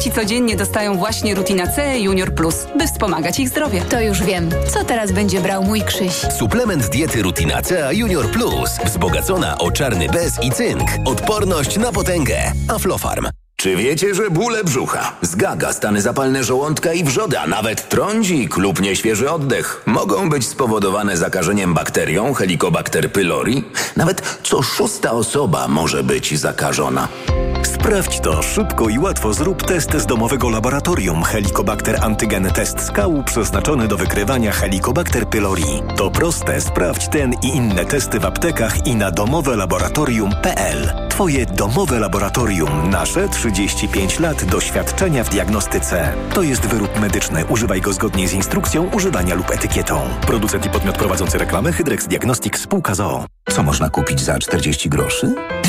[0.00, 3.82] dzieci codziennie dostają właśnie Rutina C Junior Plus, by wspomagać ich zdrowie.
[3.82, 4.50] To już wiem.
[4.68, 6.12] Co teraz będzie brał mój Krzyś?
[6.38, 8.70] Suplement diety Rutina C Junior Plus.
[8.84, 10.88] Wzbogacona o czarny bez i cynk.
[11.04, 12.52] Odporność na potęgę.
[12.68, 13.39] Aflofarm.
[13.60, 18.80] Czy wiecie, że bóle brzucha, zgaga, stany zapalne żołądka i wrzody, a nawet trądzik lub
[18.80, 23.64] nieświeży oddech mogą być spowodowane zakażeniem bakterią Helicobacter pylori?
[23.96, 27.08] Nawet co szósta osoba może być zakażona.
[27.62, 29.34] Sprawdź to szybko i łatwo.
[29.34, 35.82] Zrób test z domowego laboratorium Helicobacter Antygen Test Skału przeznaczony do wykrywania Helicobacter pylori.
[35.96, 36.60] To proste.
[36.60, 41.09] Sprawdź ten i inne testy w aptekach i na domowelaboratorium.pl.
[41.10, 42.90] Twoje domowe laboratorium.
[42.90, 46.12] Nasze 35 lat doświadczenia w diagnostyce.
[46.34, 47.44] To jest wyrób medyczny.
[47.46, 50.00] Używaj go zgodnie z instrukcją używania lub etykietą.
[50.26, 53.26] Producent i podmiot prowadzący reklamę Hydrex Diagnostics spółka ZOO.
[53.50, 55.34] Co można kupić za 40 groszy?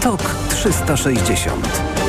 [0.00, 1.99] TOK 360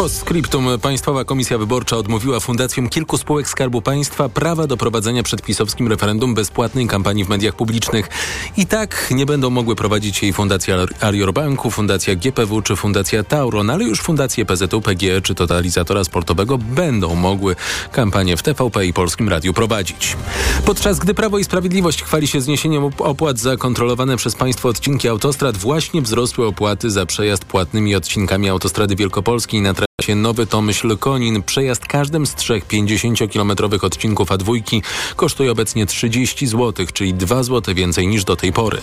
[0.00, 5.88] Postscriptum Państwowa Komisja Wyborcza odmówiła fundacjom kilku spółek Skarbu Państwa prawa do prowadzenia przed pisowskim
[5.88, 8.08] referendum bezpłatnej kampanii w mediach publicznych.
[8.56, 13.70] I tak nie będą mogły prowadzić jej Fundacja Arior Banku, Fundacja GPW czy Fundacja Tauron,
[13.70, 17.56] ale już fundacje PZU, PGE czy Totalizatora Sportowego będą mogły
[17.92, 20.16] kampanię w TVP i Polskim Radiu prowadzić.
[20.64, 25.56] Podczas gdy Prawo i Sprawiedliwość chwali się zniesieniem opłat za kontrolowane przez państwo odcinki autostrad,
[25.56, 31.42] właśnie wzrosły opłaty za przejazd płatnymi odcinkami autostrady wielkopolskiej na się Nowy Tomyśl Konin.
[31.42, 34.80] Przejazd każdym z trzech 50-kilometrowych odcinków A2
[35.16, 38.78] kosztuje obecnie 30 zł, czyli 2 zł więcej niż do tej pory.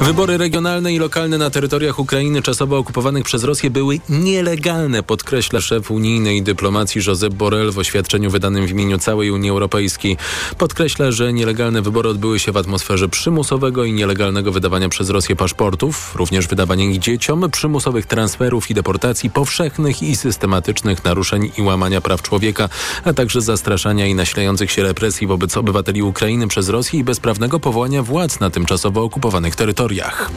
[0.00, 5.90] Wybory regionalne i lokalne na terytoriach Ukrainy czasowo okupowanych przez Rosję były nielegalne, podkreśla szef
[5.90, 10.16] unijnej dyplomacji Josep Borrell w oświadczeniu wydanym w imieniu całej Unii Europejskiej.
[10.58, 16.14] Podkreśla, że nielegalne wybory odbyły się w atmosferze przymusowego i nielegalnego wydawania przez Rosję paszportów,
[16.16, 22.22] również wydawania ich dzieciom, przymusowych transferów i deportacji powszechnych i systematycznych naruszeń i łamania praw
[22.22, 22.68] człowieka,
[23.04, 28.02] a także zastraszania i nasilających się represji wobec obywateli Ukrainy przez Rosję i bezprawnego powołania
[28.02, 30.30] władz na tymczasowo okupowanych terytoriach.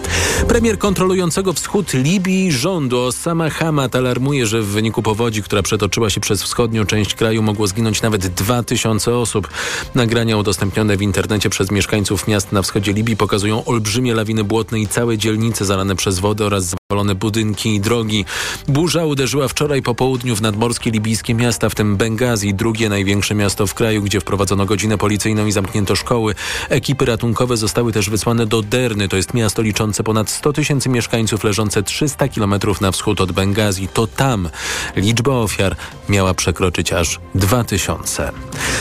[0.47, 6.21] Premier kontrolującego wschód Libii rządu Osama Hamad alarmuje, że w wyniku powodzi, która przetoczyła się
[6.21, 9.47] przez wschodnią część kraju, mogło zginąć nawet 2000 osób.
[9.95, 14.87] Nagrania udostępnione w internecie przez mieszkańców miast na wschodzie Libii pokazują olbrzymie lawiny błotne i
[14.87, 18.25] całe dzielnice zalane przez wodę oraz zawalone budynki i drogi.
[18.67, 23.67] Burza uderzyła wczoraj po południu w nadmorskie libijskie miasta, w tym Bengazi, drugie największe miasto
[23.67, 26.35] w kraju, gdzie wprowadzono godzinę policyjną i zamknięto szkoły.
[26.69, 31.43] Ekipy ratunkowe zostały też wysłane do Derny, to jest miasto liczące ponad 100 tysięcy mieszkańców,
[31.43, 33.87] leżące 300 kilometrów na wschód od Bengazi.
[33.87, 34.49] To tam
[34.95, 35.75] liczba ofiar
[36.09, 38.31] miała przekroczyć aż 2000.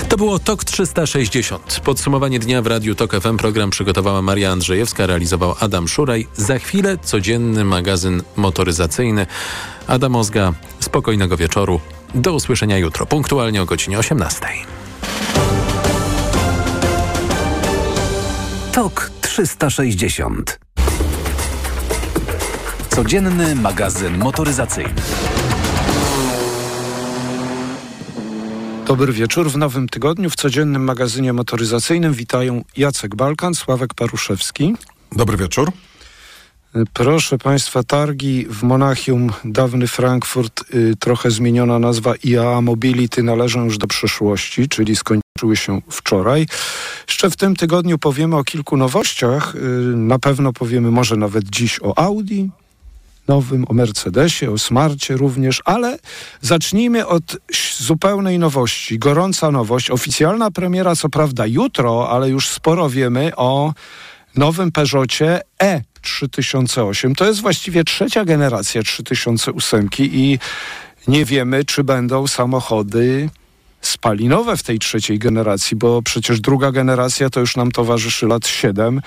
[0.08, 1.80] To było TOK 360.
[1.84, 3.36] Podsumowanie dnia w Radiu TOK FM.
[3.36, 6.26] Program przygotowała Maria Andrzejewska, realizował Adam Szuraj.
[6.36, 8.03] Za chwilę codzienny magazyn
[8.36, 9.26] motoryzacyjny.
[9.86, 11.80] Adam Ozga, spokojnego wieczoru.
[12.14, 14.46] Do usłyszenia jutro, punktualnie o godzinie 18.
[18.72, 20.58] TOK 360
[22.90, 24.94] Codzienny magazyn motoryzacyjny.
[28.86, 29.50] Dobry wieczór.
[29.50, 34.74] W nowym tygodniu w codziennym magazynie motoryzacyjnym witają Jacek Balkan, Sławek Paruszewski.
[35.12, 35.72] Dobry wieczór.
[36.92, 43.78] Proszę Państwa, targi w Monachium, dawny Frankfurt, y, trochę zmieniona nazwa IAA Mobility należą już
[43.78, 46.46] do przeszłości, czyli skończyły się wczoraj.
[47.08, 49.54] Jeszcze w tym tygodniu powiemy o kilku nowościach.
[49.54, 49.58] Y,
[49.96, 52.50] na pewno powiemy może nawet dziś o Audi,
[53.28, 55.98] nowym, o Mercedesie, o Smarcie również, ale
[56.40, 57.36] zacznijmy od
[57.78, 58.98] zupełnej nowości.
[58.98, 63.72] Gorąca nowość, oficjalna premiera co prawda jutro, ale już sporo wiemy o
[64.36, 67.14] nowym Peugeotie E 3008.
[67.14, 70.38] To jest właściwie trzecia generacja 3008 i
[71.08, 73.30] nie wiemy, czy będą samochody
[73.80, 79.00] spalinowe w tej trzeciej generacji, bo przecież druga generacja to już nam towarzyszy lat 7.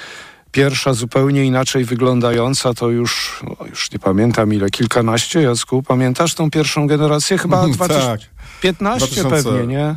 [0.51, 6.51] Pierwsza zupełnie inaczej wyglądająca, to już, no już nie pamiętam ile, kilkanaście, Jacku, pamiętasz tą
[6.51, 7.37] pierwszą generację?
[7.37, 9.31] Chyba 2015 tak.
[9.31, 9.95] pewnie, nie?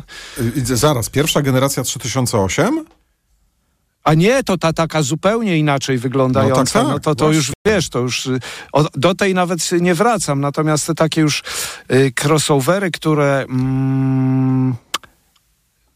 [0.63, 2.85] Zaraz, pierwsza generacja 3008?
[4.03, 7.51] A nie, to ta taka zupełnie inaczej wyglądająca, no, tak, tak, no to, to już
[7.67, 8.39] wiesz, to już y,
[8.73, 10.41] o, do tej nawet nie wracam.
[10.41, 11.43] Natomiast te takie już
[11.91, 14.75] y, crossovery, które mm,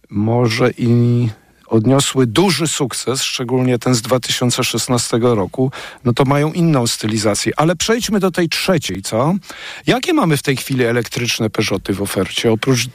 [0.10, 1.30] może i
[1.68, 5.72] odniosły duży sukces, szczególnie ten z 2016 roku,
[6.04, 7.54] no to mają inną stylizację.
[7.58, 9.34] Ale przejdźmy do tej trzeciej, co?
[9.88, 12.51] Jakie mamy w tej chwili elektryczne Peugeoty w ofercie?
[12.51, 12.88] Oprócz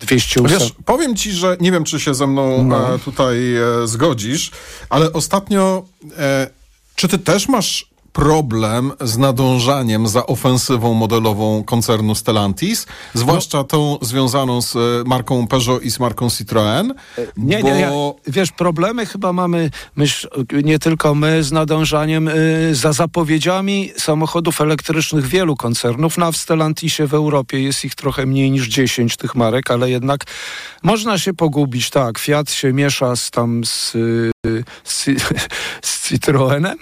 [0.00, 0.46] 208...
[0.58, 2.94] Wiesz, powiem ci, że nie wiem, czy się ze mną No.
[2.94, 4.50] e, tutaj e, zgodzisz,
[4.88, 5.84] ale ostatnio,
[6.18, 6.50] e,
[6.96, 14.62] czy ty też masz problem z nadążaniem za ofensywą modelową koncernu Stellantis, zwłaszcza tą związaną
[14.62, 16.90] z e, marką Peugeot i z marką Citroën?
[17.36, 17.68] Nie, bo...
[17.68, 17.90] nie, ja,
[18.26, 20.28] wiesz, problemy chyba mamy, myśl,
[20.64, 26.18] nie tylko my, z nadążaniem y, za zapowiedziami samochodów elektrycznych wielu koncernów.
[26.18, 30.24] Na w Stellantisie w Europie jest ich trochę mniej niż 10 tych marek, ale jednak
[30.82, 31.90] można się pogubić.
[31.90, 34.30] Tak, Fiat się miesza z tam z, y,
[34.84, 35.04] z,
[35.82, 36.76] z Citroenem.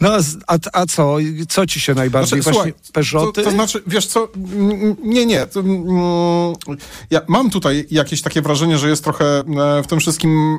[0.00, 0.10] No,
[0.46, 1.16] a, a co?
[1.48, 3.42] Co ci się najbardziej Znaczy, właśnie Peugeoty?
[3.42, 4.28] To, to znaczy, wiesz co,
[5.02, 5.46] nie, nie.
[5.46, 6.54] To, mm,
[7.10, 10.58] ja mam tutaj jakieś takie wrażenie, że jest trochę e, w tym wszystkim...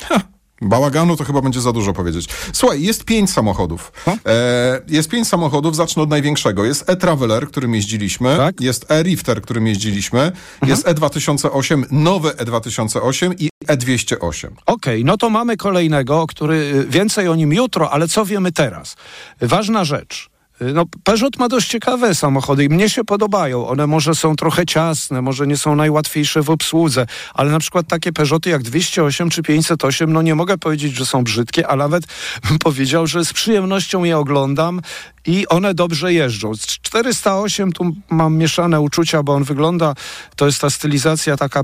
[0.00, 0.20] Ha,
[0.62, 2.28] Bałaganu to chyba będzie za dużo powiedzieć.
[2.52, 3.92] Słuchaj, jest pięć samochodów.
[4.26, 6.64] E, jest pięć samochodów, zacznę od największego.
[6.64, 8.36] Jest e-Traveler, którym jeździliśmy.
[8.36, 8.60] Tak.
[8.60, 10.32] Jest e-Rifter, którym jeździliśmy.
[10.66, 14.48] Jest E2008, nowy E2008 i E208.
[14.66, 18.96] Okej, no to mamy kolejnego, który y, więcej o nim jutro, ale co wiemy teraz?
[19.40, 20.35] Ważna rzecz.
[20.62, 23.68] Y, No, Peugeot ma dość ciekawe samochody i mnie się podobają.
[23.68, 28.12] One może są trochę ciasne, może nie są najłatwiejsze w obsłudze, ale na przykład takie
[28.12, 32.04] Peugeoty jak 208 czy 508, no nie mogę powiedzieć, że są brzydkie, a nawet
[32.64, 34.80] powiedział, że z przyjemnością je oglądam
[35.26, 36.54] i one dobrze jeżdżą.
[36.54, 39.94] Z 408 tu mam mieszane uczucia, bo on wygląda,
[40.36, 41.62] to jest ta stylizacja taka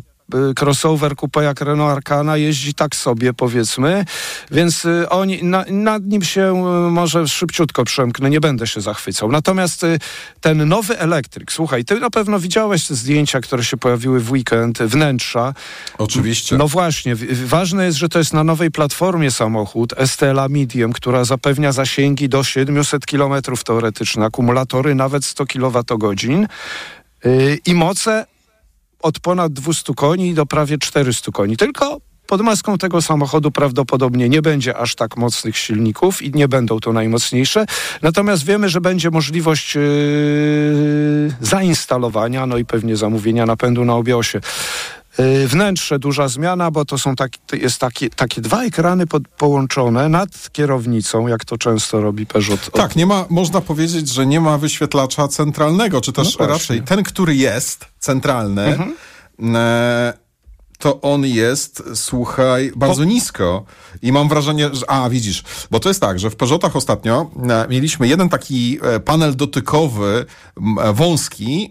[0.60, 4.04] crossover coupe jak Renault Arcana jeździ tak sobie powiedzmy,
[4.50, 9.32] więc y, oni, na, nad nim się y, może szybciutko przemknę, nie będę się zachwycał.
[9.32, 9.98] Natomiast y,
[10.40, 14.78] ten nowy elektryk, słuchaj, ty na pewno widziałeś te zdjęcia, które się pojawiły w weekend,
[14.78, 15.54] wnętrza.
[15.98, 16.56] Oczywiście.
[16.56, 17.14] No właśnie,
[17.44, 22.44] ważne jest, że to jest na nowej platformie samochód STLA Medium, która zapewnia zasięgi do
[22.44, 26.48] 700 km teoretyczne, akumulatory nawet 100 kWh
[27.66, 28.26] i moce
[29.02, 31.56] od ponad 200 koni do prawie 400 koni.
[31.56, 36.81] Tylko pod maską tego samochodu prawdopodobnie nie będzie aż tak mocnych silników i nie będą
[36.81, 37.66] to najmocniejsze.
[38.02, 39.82] Natomiast wiemy, że będzie możliwość yy,
[41.40, 44.38] zainstalowania, no i pewnie zamówienia napędu na obie osie.
[44.38, 45.01] Yy,
[45.47, 50.09] Wnętrze duża zmiana, bo to są taki, to jest takie, takie dwa ekrany pod, połączone
[50.09, 52.70] nad kierownicą, jak to często robi Peugeot.
[52.73, 56.32] Tak, nie ma, można powiedzieć, że nie ma wyświetlacza centralnego, czy też No.
[56.32, 56.50] Mhm.
[56.50, 58.79] raczej ten, który jest centralny,
[59.55, 60.12] e,
[60.79, 63.65] to on jest, słuchaj, bardzo nisko.
[64.03, 64.91] I mam wrażenie, że.
[64.91, 69.00] A, widzisz, bo to jest tak, że w Peugeotach ostatnio e, mieliśmy jeden taki e,
[69.00, 70.25] panel dotykowy,
[70.82, 71.70] e, wąski,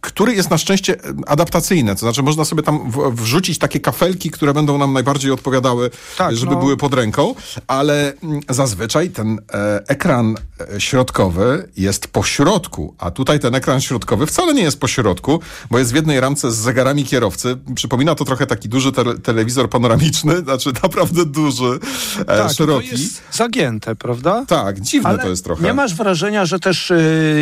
[0.00, 1.92] który jest na szczęście e, adaptacyjny.
[1.94, 6.52] To znaczy, można sobie tam wrzucić takie kafelki, które będą nam najbardziej odpowiadały, Tak, żeby
[6.52, 6.58] no.
[6.60, 7.34] były pod ręką,
[7.66, 10.36] ale mm, zazwyczaj ten e, ekran
[10.76, 15.40] e, środkowy jest po środku, a tutaj ten ekran środkowy wcale nie jest po środku,
[15.70, 17.56] bo jest w jednej ramce z zegarami kierowcy.
[17.74, 21.78] Przypomina to trochę taki duży tele, telewizor panoramiczny, znaczy naprawdę duży,
[22.20, 22.88] e, tak, to szeroki.
[22.90, 24.44] jest zagięte, prawda?
[24.48, 25.62] Tak, dziwne Ale to jest trochę.
[25.64, 26.92] nie masz wrażenia, że też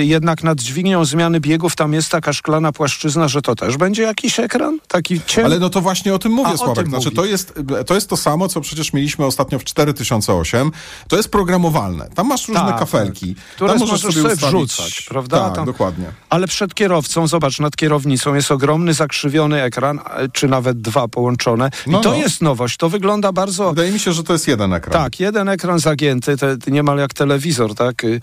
[0.00, 4.40] jednak nad dźwignią zmiany biegów tam jest taka szklana płaszczyzna, że to też będzie jakiś
[4.40, 4.78] ekran?
[4.88, 5.46] Taki ciemny?
[5.50, 6.88] Ale no to właśnie o tym A, mówię, o Sławek.
[6.88, 7.54] Znaczy, to jest,
[7.86, 10.70] to jest to samo, co przecież mieliśmy ostatnio w 4008.
[11.08, 12.08] To jest programowalne.
[12.14, 13.34] Tam masz różne Tak, kafelki.
[13.34, 13.44] tak.
[13.54, 15.40] Które Tam możesz sobie ustawić- wrzucać, prawda?
[15.44, 16.06] Tak, Tam- dokładnie.
[16.30, 21.70] Ale przed kierowcą, zobacz, nad kierownicą jest ogromny, zakrzywiony ekran, a- czy nawet dwa połączone.
[21.86, 22.16] I No, to no.
[22.16, 22.76] jest nowość.
[22.76, 23.70] To wygląda bardzo...
[23.70, 24.92] Wydaje mi się, że to jest jeden ekran.
[25.02, 28.04] Tak, jeden ekran zagięty, te, niemal jak telewizor, tak?
[28.04, 28.20] y,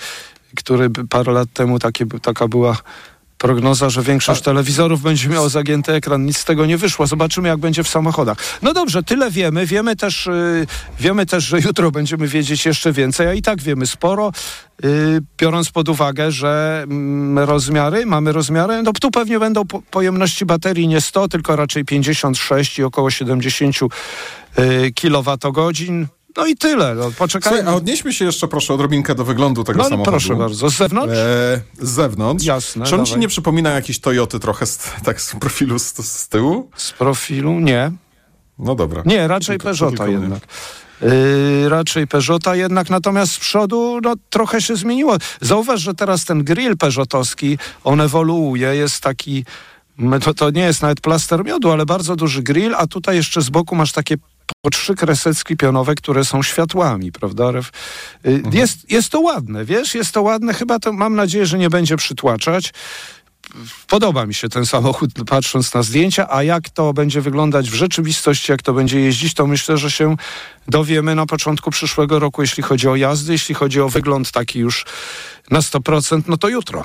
[0.58, 2.78] Który parę lat temu takie, taka była
[3.40, 6.26] prognoza, że większość telewizorów będzie miało zagięty ekran.
[6.26, 7.08] Nic z tego nie wyszło.
[7.08, 8.38] Zobaczymy, jak będzie w samochodach.
[8.62, 9.66] No dobrze, tyle wiemy.
[9.66, 10.68] Wiemy też, y,
[11.00, 14.32] wiemy też że jutro będziemy wiedzieć jeszcze więcej, a i tak wiemy sporo,
[14.86, 20.46] y, biorąc pod uwagę, że mm, rozmiary, mamy rozmiary, no tu pewnie będą po, pojemności
[20.46, 23.76] baterii nie 100, tylko raczej 56 i około 70
[24.60, 26.08] y, kilowatogodzin.
[26.40, 26.96] No i tyle.
[26.96, 27.58] No, poczekajmy.
[27.58, 30.12] Słuchaj, a odnieśmy się jeszcze proszę odrobinkę do wyglądu tego No, samochodu.
[30.12, 30.70] proszę bardzo.
[30.70, 31.14] Z zewnątrz?
[31.18, 32.46] E, z zewnątrz.
[32.46, 33.22] Jasne, Czy on ci dawaj.
[33.22, 36.70] nie przypomina jakieś Toyoty trochę z, tak z profilu z, z tyłu?
[36.76, 37.60] Z profilu?
[37.60, 37.92] Nie.
[38.60, 39.04] No dobra.
[39.06, 40.40] Nie, raczej Tylko- Peugeota jednak.
[41.02, 45.18] Yy, raczej Peugeota jednak, natomiast z przodu no, trochę się zmieniło.
[45.42, 49.46] Zauważ, że teraz ten grill Peugeotowski, on ewoluuje, jest taki,
[50.24, 53.50] to, to nie jest nawet plaster miodu, ale bardzo duży grill, a tutaj jeszcze z
[53.50, 54.16] boku masz takie
[54.62, 57.44] po trzy kresecki pionowe, które są światłami, prawda?
[57.44, 57.72] Ref-
[58.24, 61.70] yy, Jest, jest to ładne, wiesz, jest to ładne, chyba to mam nadzieję, że nie
[61.70, 62.74] będzie przytłaczać.
[63.88, 68.52] podoba mi się ten samochód, patrząc na zdjęcia, a jak to będzie wyglądać w rzeczywistości,
[68.52, 70.16] jak to będzie jeździć, to myślę, że się
[70.68, 74.86] dowiemy na początku przyszłego roku, jeśli chodzi o jazdy, jeśli chodzi o wygląd taki już
[75.52, 76.84] na 100%, no to jutro.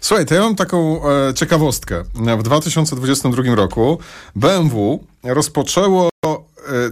[0.00, 2.04] Słuchaj, to ja mam taką e, ciekawostkę.
[2.38, 3.98] W 2022 roku
[4.36, 6.08] BMW rozpoczęło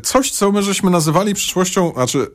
[0.03, 2.27] coś, co my żeśmy nazywali przyszłością, znaczy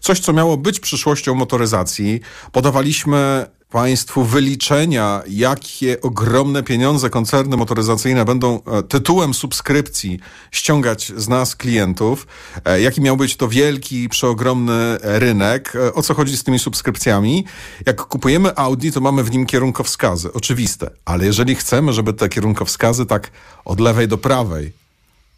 [0.00, 2.20] coś, co miało być przyszłością motoryzacji.
[2.52, 10.20] Podawaliśmy Państwu wyliczenia, jakie ogromne pieniądze koncerny motoryzacyjne będą e, tytułem subskrypcji
[10.50, 12.26] ściągać z nas klientów,
[12.64, 17.44] e, jaki miał być to wielki, przeogromny rynek, e, o co chodzi z tymi subskrypcjami.
[17.86, 23.06] Jak kupujemy Audi, to mamy w nim kierunkowskazy, oczywiste, ale jeżeli chcemy, żeby te kierunkowskazy
[23.06, 23.30] tak
[23.64, 24.81] od lewej do prawej,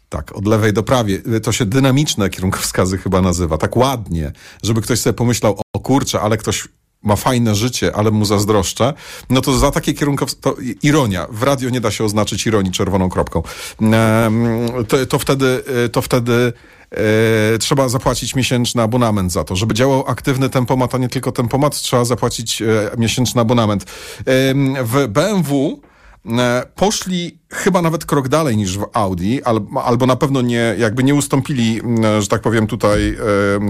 [0.09, 1.21] tak, od lewej do prawej.
[1.43, 3.57] To się dynamiczne kierunkowskazy chyba nazywa.
[3.57, 4.31] Tak ładnie,
[4.63, 6.67] żeby ktoś sobie pomyślał, o kurczę, ale ktoś
[7.03, 8.93] ma fajne życie, ale mu zazdroszczę,
[9.29, 11.27] no to za takie kierunkowskazy, to ironia.
[11.29, 13.43] W radio nie da się oznaczyć ironii czerwoną kropką.
[14.87, 16.53] To, to wtedy, to wtedy
[16.91, 19.55] e, trzeba zapłacić miesięczny abonament za to.
[19.55, 22.63] Żeby działał aktywny tempomat, a nie tylko tempomat, trzeba zapłacić
[22.97, 23.85] miesięczny abonament.
[24.83, 25.81] W BMW
[26.75, 29.39] poszli chyba nawet krok dalej niż w Audi,
[29.83, 31.81] albo na pewno nie, jakby nie ustąpili,
[32.19, 33.17] że tak powiem, tutaj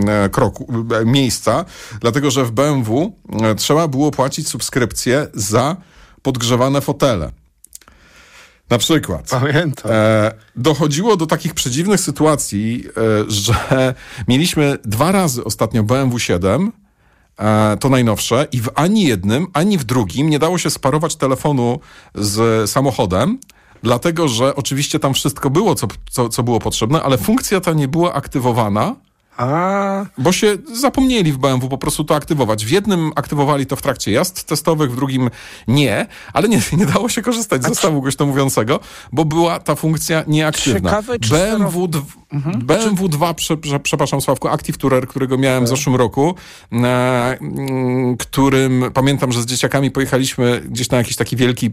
[0.09, 0.74] e, e, kroku,
[1.05, 1.65] miejsca,
[2.01, 3.15] dlatego że w BMW
[3.57, 5.75] trzeba było płacić subskrypcję za
[6.21, 7.31] podgrzewane fotele.
[8.69, 9.29] Na przykład.
[9.29, 9.91] Pamiętam.
[10.55, 12.83] dochodziło do takich przedziwnych sytuacji,
[13.27, 13.93] że
[14.27, 16.84] mieliśmy dwa razy ostatnio BMW 7, E,
[17.79, 18.47] to najnowsze.
[18.51, 21.79] I w ani jednym, ani w drugim nie dało się sparować telefonu
[22.15, 23.39] z samochodem,
[23.83, 27.87] dlatego że oczywiście tam wszystko było, co, co, co było potrzebne, ale funkcja ta nie
[27.87, 28.95] była aktywowana
[29.37, 30.05] a...
[30.17, 32.65] Bo się zapomnieli w BMW po prostu to aktywować.
[32.65, 35.29] W jednym aktywowali to w trakcie jazd testowych, w drugim
[35.67, 38.79] nie, ale nie, nie dało się korzystać z zestawu głośno mówiącego,
[39.11, 40.89] bo była ta funkcja nieaktywna.
[40.89, 42.01] Ciekawe, czy BMW, d-
[42.33, 42.59] mhm.
[42.59, 45.77] BMW 2, prze, prze, przepraszam Sławku, Active Tourer, którego miałem w tak.
[45.77, 46.35] zeszłym roku,
[46.71, 51.71] na mm, którym pamiętam, że z dzieciakami pojechaliśmy gdzieś na jakiś taki wielki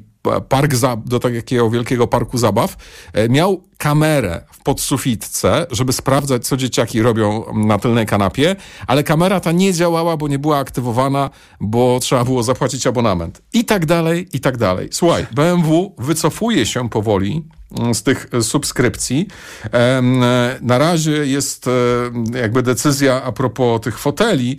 [0.49, 0.73] park,
[1.05, 2.77] do takiego wielkiego parku zabaw,
[3.13, 9.41] e, miał kamerę w podsufitce, żeby sprawdzać, co dzieciaki robią na tylnej kanapie, ale kamera
[9.41, 13.43] ta nie działała, bo nie była aktywowana, bo trzeba było zapłacić abonament.
[13.53, 14.89] I tak dalej, i tak dalej.
[14.93, 17.43] Słuchaj, BMW wycofuje się powoli
[17.93, 19.29] z tych subskrypcji.
[20.61, 21.67] Na razie jest
[22.35, 24.59] jakby decyzja a propos tych foteli.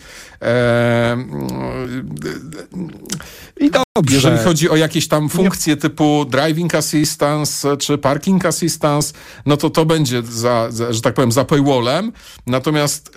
[3.59, 4.15] I dobrze.
[4.15, 9.13] Jeżeli chodzi o jakieś tam funkcje typu driving assistance czy parking assistance,
[9.45, 12.11] no to to będzie, za, za że tak powiem, za paywallem.
[12.47, 13.15] Natomiast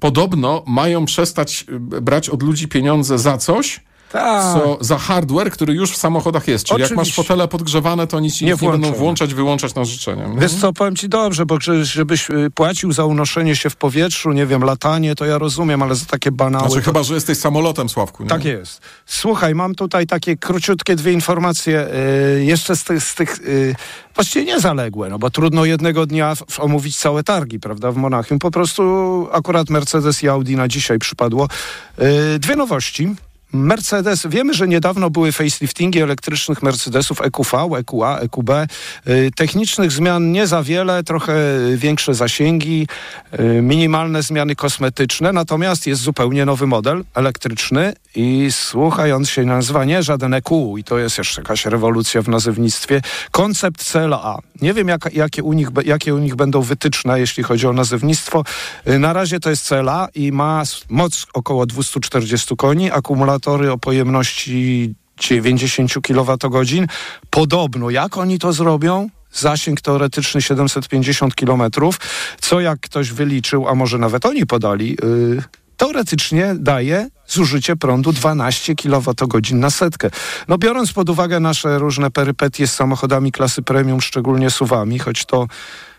[0.00, 3.80] podobno mają przestać brać od ludzi pieniądze za coś,
[4.14, 4.42] tak.
[4.54, 6.64] co za hardware, który już w samochodach jest.
[6.64, 6.94] Czyli Oczywiście.
[6.94, 10.24] jak masz fotele podgrzewane, to nic nie, nie będą włączać, wyłączać na życzenie.
[10.38, 14.46] Wiesz co, powiem ci dobrze, bo żebyś y, płacił za unoszenie się w powietrzu, nie
[14.46, 16.68] wiem, latanie, to ja rozumiem, ale za takie banały...
[16.68, 16.90] Znaczy to...
[16.90, 18.22] chyba, że jesteś samolotem, Sławku.
[18.22, 18.28] Nie?
[18.28, 18.80] Tak jest.
[19.06, 21.88] Słuchaj, mam tutaj takie króciutkie dwie informacje,
[22.36, 23.74] yy, jeszcze z, tych, z tych yy,
[24.14, 28.38] właściwie niezaległe, no bo trudno jednego dnia omówić całe targi, prawda, w Monachium.
[28.38, 28.82] Po prostu
[29.32, 31.48] akurat Mercedes i Audi na dzisiaj przypadło.
[31.98, 33.14] Yy, dwie nowości.
[33.52, 38.50] Mercedes, wiemy, że niedawno były faceliftingi elektrycznych Mercedesów EQV, EQA, EQB.
[39.08, 41.34] Y, technicznych zmian nie za wiele, trochę
[41.76, 42.86] większe zasięgi,
[43.40, 50.02] y, minimalne zmiany kosmetyczne, natomiast jest zupełnie nowy model elektryczny i słuchając się nazwa nie
[50.02, 54.38] żaden EQ i to jest jeszcze jakaś rewolucja w nazewnictwie, koncept CLA.
[54.62, 58.44] Nie wiem, jak, jakie, u nich, jakie u nich będą wytyczne, jeśli chodzi o nazewnictwo.
[58.88, 64.94] Y, na razie to jest CLA i ma moc około 240 koni, akumulatory o pojemności
[65.20, 66.86] 90 kWh.
[67.30, 69.08] Podobno, jak oni to zrobią?
[69.32, 71.62] Zasięg teoretyczny 750 km,
[72.40, 75.42] co jak ktoś wyliczył, a może nawet oni podali, yy,
[75.84, 80.10] teoretycznie daje zużycie prądu 12 kWh na setkę.
[80.48, 85.46] No biorąc pod uwagę nasze różne perypetie z samochodami klasy premium, szczególnie suwami, choć to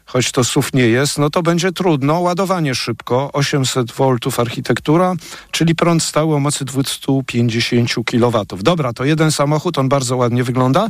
[0.05, 2.19] choć to SUV nie jest, no to będzie trudno.
[2.19, 5.13] Ładowanie szybko, 800 V architektura,
[5.51, 8.45] czyli prąd stały o mocy 250 kW.
[8.57, 10.87] Dobra, to jeden samochód, on bardzo ładnie wygląda,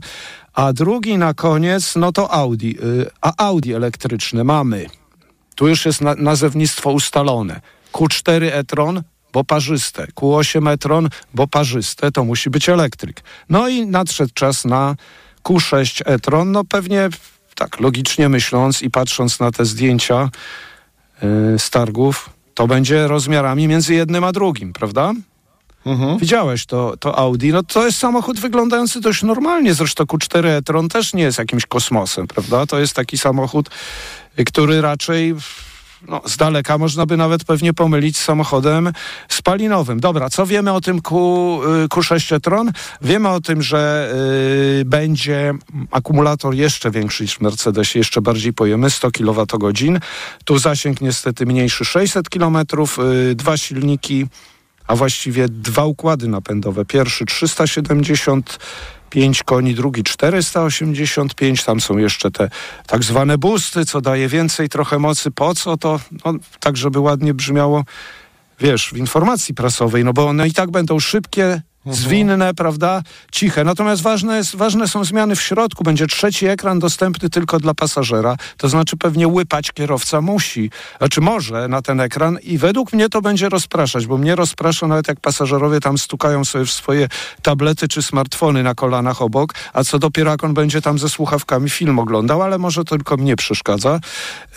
[0.54, 2.70] a drugi na koniec, no to Audi.
[2.84, 4.86] Y, a Audi elektryczne mamy.
[5.56, 7.62] Tu już jest na nazewnictwo ustalone.
[7.96, 10.08] Q4 e-tron, bo parzyste.
[10.16, 13.24] Q8 e-tron, bo parzyste, to musi być elektryk.
[13.50, 14.96] No i nadszedł czas na
[15.44, 17.10] Q6 e-tron, no pewnie
[17.56, 20.30] tak logicznie myśląc i patrząc na te zdjęcia
[21.22, 25.14] yy, z targów, to będzie rozmiarami między jednym a drugim, prawda?
[26.20, 27.50] Widziałeś to, to Audi.
[27.50, 29.74] No to jest samochód wyglądający dość normalnie.
[29.74, 32.66] Zresztą Q4 e-tron też nie jest jakimś kosmosem, prawda?
[32.66, 33.70] To jest taki samochód,
[34.40, 35.36] y, który raczej
[36.08, 38.92] no, z daleka można by nawet pewnie pomylić z samochodem
[39.30, 40.00] spalinowym.
[40.00, 42.72] Dobra, co wiemy o tym Q, y, Q6 e-tron?
[43.02, 44.12] Wiemy o tym, że
[44.82, 45.54] y, będzie
[45.92, 50.00] akumulator jeszcze większy niż w Mercedesie, jeszcze bardziej pojemy, 100 kWh.
[50.46, 52.58] Tu zasięg niestety mniejszy, 600 km,
[53.32, 54.28] y, dwa silniki
[54.88, 56.86] a właściwie dwa układy napędowe.
[56.86, 57.26] Pierwszy
[59.10, 61.64] 375 koni, drugi 485.
[61.64, 62.50] Tam są jeszcze te
[62.88, 65.32] tak zwane busty, co daje więcej trochę mocy.
[65.32, 66.00] Po co to?
[66.26, 67.84] No, tak, żeby ładnie brzmiało,
[68.60, 73.64] wiesz, w informacji prasowej, no bo one i tak będą szybkie, zwinne, prawda, ciche.
[73.64, 75.84] Natomiast ważne, jest, ważne są zmiany w środku.
[75.84, 81.68] Będzie trzeci ekran dostępny tylko dla pasażera, to znaczy pewnie łypać kierowca musi, znaczy może
[81.68, 85.80] na ten ekran i według mnie to będzie rozpraszać, bo mnie rozprasza nawet jak pasażerowie
[85.80, 87.08] tam stukają sobie w swoje
[87.42, 91.70] tablety czy smartfony na kolanach obok, a co dopiero jak on będzie tam ze słuchawkami
[91.70, 94.00] film oglądał, ale może to tylko mnie przeszkadza.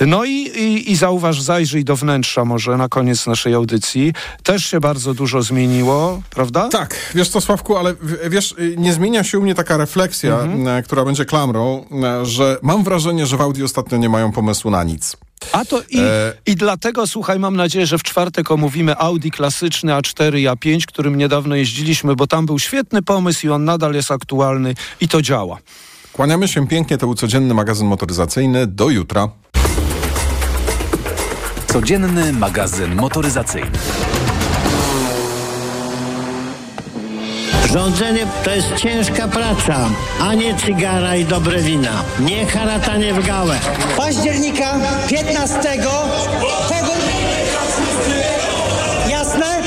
[0.01, 4.13] No i, i, i zauważ, zajrzyj do wnętrza może na koniec naszej audycji.
[4.43, 6.69] Też się bardzo dużo zmieniło, prawda?
[6.69, 7.95] Tak, wiesz co Sławku, ale
[8.31, 12.57] wiesz, y, nie zmienia się u mnie taka refleksja, e, która będzie klamrą, e, że
[12.63, 15.17] mam wrażenie, że w Audi ostatnio nie mają pomysłu na nic.
[15.53, 19.93] A to i, E- i dlatego, słuchaj, mam nadzieję, że w czwartek omówimy Audi klasyczny
[19.93, 24.11] A4 i A5, którym niedawno jeździliśmy, bo tam był świetny pomysł i on nadal jest
[24.11, 25.59] aktualny i to działa.
[26.13, 28.67] Kłaniamy się pięknie, to był codzienny magazyn motoryzacyjny.
[28.67, 29.29] Do jutra.
[31.67, 33.71] Codzienny magazyn motoryzacyjny.
[37.73, 39.77] Rządzenie to jest ciężka praca,
[40.21, 42.03] a nie cygara i dobre wina.
[42.21, 43.59] Nie haratanie w gałę.
[43.97, 44.75] października
[45.09, 46.05] 15 kogo...
[49.11, 49.63] Jasne?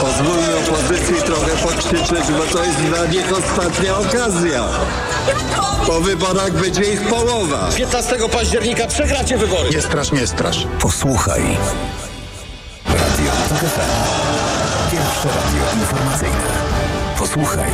[0.00, 4.64] Pozwólmy opozycji trochę pokrzyczeć, bo to jest dla nich ostatnia okazja.
[5.86, 7.68] Po wyborach będzie ich połowa.
[7.76, 9.70] 15 października przegracie wybory.
[9.70, 10.66] Nie strasz, nie strasz.
[10.80, 11.42] Posłuchaj.
[12.86, 13.32] Radio.
[14.90, 16.69] Pierwsze radio informacyjne.
[17.34, 17.70] Posłuchaj.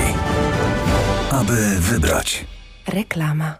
[1.30, 2.44] Aby wybrać.
[2.86, 3.54] Reklama.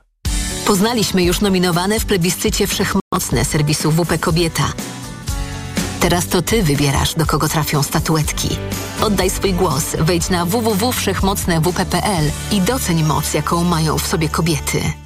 [0.67, 4.73] Poznaliśmy już nominowane w plebiscycie wszechmocne serwisu WP Kobieta.
[6.01, 8.49] Teraz to ty wybierasz, do kogo trafią statuetki.
[9.01, 15.06] Oddaj swój głos, wejdź na www.wszechmocnewp.pl i doceń moc, jaką mają w sobie kobiety.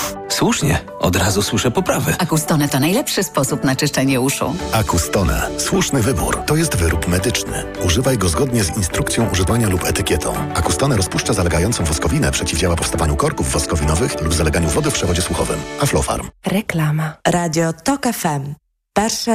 [0.41, 2.15] Słusznie, od razu słyszę poprawy.
[2.19, 4.55] Akustone to najlepszy sposób na czyszczenie uszu.
[4.73, 5.49] Akustone.
[5.57, 6.37] Słuszny wybór.
[6.45, 7.63] To jest wyrób medyczny.
[7.85, 10.33] Używaj go zgodnie z instrukcją używania lub etykietą.
[10.53, 15.59] Akustone rozpuszcza zalegającą woskowinę, przeciwdziała powstawaniu korków woskowinowych lub zaleganiu wody w przewodzie słuchowym.
[15.81, 16.29] Aflofarm.
[16.45, 17.13] Reklama.
[17.27, 18.53] Radio TOK FM.
[18.97, 19.31] Pierwsze